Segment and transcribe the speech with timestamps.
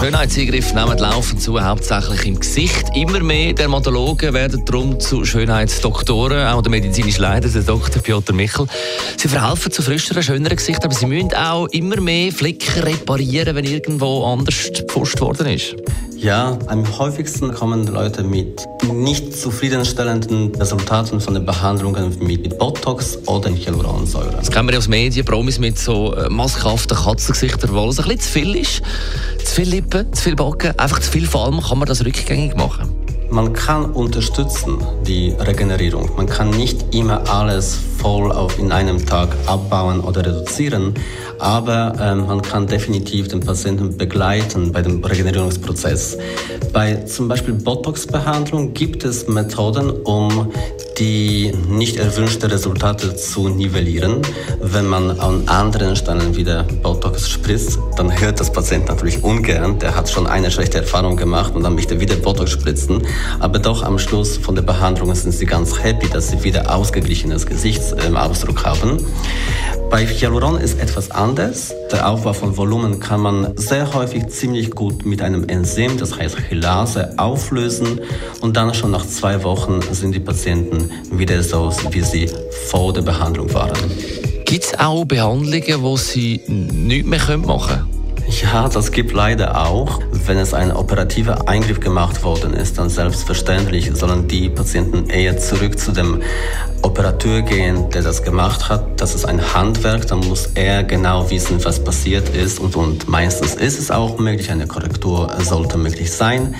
[0.00, 2.86] Schönheitseingriff nehmen laufend zu, hauptsächlich im Gesicht.
[2.96, 8.02] Immer mehr Dermatologen werden darum zu Schönheitsdoktoren, auch der medizinische Leiter, der Dr.
[8.02, 8.66] Piotr Michel.
[9.18, 13.66] Sie verhelfen zu frischeren, schöneren Gesichtern, aber sie müssen auch immer mehr Flecken reparieren, wenn
[13.66, 15.76] irgendwo anders gepfuscht worden ist.
[16.20, 23.48] Ja, am häufigsten kommen Leute mit nicht zufriedenstellenden Resultaten von den Behandlungen mit Botox oder
[23.48, 24.36] Hyaluronsäure.
[24.36, 28.20] Das kennen wir aus Medien, Promis mit so äh, maskhaften Katzengesichtern, wo es ein bisschen
[28.20, 28.82] zu viel ist.
[29.46, 32.92] Zu viel Lippen, zu viel Backen, einfach zu viel Falm, kann man das rückgängig machen?
[33.30, 34.76] Man kann unterstützen
[35.06, 36.10] die Regenerierung.
[36.16, 40.94] Man kann nicht immer alles voll auf in einem Tag abbauen oder reduzieren,
[41.38, 46.18] aber ähm, man kann definitiv den Patienten begleiten bei dem Regenerierungsprozess.
[46.72, 50.50] Bei zum Beispiel Botox-Behandlung gibt es Methoden, um
[50.98, 54.20] die nicht erwünschten Resultate zu nivellieren.
[54.60, 59.78] Wenn man an anderen Stellen wieder Botox spritzt, dann hört das Patient natürlich ungern.
[59.78, 63.02] Der hat schon eine schlechte Erfahrung gemacht und dann möchte er wieder Botox spritzen.
[63.40, 67.46] Aber doch am Schluss von der Behandlung sind sie ganz happy, dass sie wieder ausgeglichenes
[67.96, 69.04] Gesichtsausdruck haben.
[69.90, 71.74] Bei Hyaluron ist etwas anders.
[71.90, 76.36] Der Aufbau von Volumen kann man sehr häufig ziemlich gut mit einem Enzym, das heißt
[76.48, 78.00] Chelase, auflösen
[78.40, 82.30] und dann schon nach zwei Wochen sind die Patienten wieder so, wie sie
[82.68, 83.78] vor der Behandlung waren.
[84.44, 87.89] Gibt es auch Behandlungen, wo sie nichts mehr machen können?
[88.42, 90.00] Ja, das gibt leider auch.
[90.12, 95.78] Wenn es ein operativer Eingriff gemacht worden ist, dann selbstverständlich sollen die Patienten eher zurück
[95.78, 96.22] zu dem
[96.80, 98.98] Operateur gehen, der das gemacht hat.
[98.98, 103.54] Das ist ein Handwerk, da muss er genau wissen, was passiert ist und, und meistens
[103.56, 106.54] ist es auch möglich, eine Korrektur sollte möglich sein.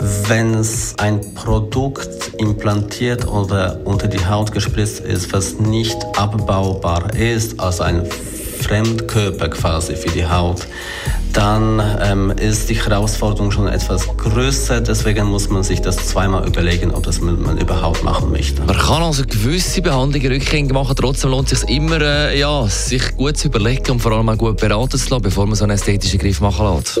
[0.00, 7.58] Wenn es ein Produkt implantiert oder unter die Haut gespritzt ist, was nicht abbaubar ist,
[7.58, 8.04] also ein
[8.60, 10.66] Fremdkörper quasi für die Haut,
[11.32, 14.80] dann ähm, ist die Herausforderung schon etwas größer.
[14.80, 18.62] Deswegen muss man sich das zweimal überlegen, ob das man, man überhaupt machen möchte.
[18.62, 20.96] Man kann also gewisse Behandlungen rückgängig machen.
[20.96, 24.38] Trotzdem lohnt es sich immer, äh, ja, sich gut zu überlegen und vor allem auch
[24.38, 27.00] gut beraten zu lassen, bevor man so einen ästhetischen Griff machen lässt.